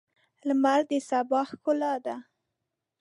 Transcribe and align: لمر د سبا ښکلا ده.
لمر 0.47 0.81
د 0.89 0.91
سبا 1.09 1.41
ښکلا 1.49 1.93
ده. 2.05 2.15